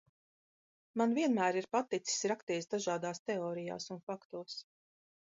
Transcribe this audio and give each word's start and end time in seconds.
Man 1.01 1.11
vienmēr 1.17 1.59
ir 1.61 1.67
paticis 1.77 2.25
rakties 2.31 2.71
dažādās 2.71 3.21
teorijās 3.29 3.87
un 3.97 4.01
faktos. 4.09 4.57